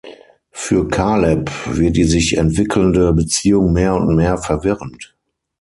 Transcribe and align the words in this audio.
Für 0.49 0.87
Caleb 0.87 1.51
wird 1.77 1.95
die 1.95 2.05
sich 2.05 2.35
entwickelnde 2.37 3.13
Beziehung 3.13 3.71
mehr 3.71 3.93
und 3.93 4.15
mehr 4.15 4.39
verwirrend. 4.39 5.15